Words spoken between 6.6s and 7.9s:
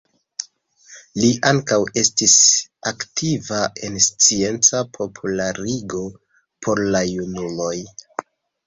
por la junuloj.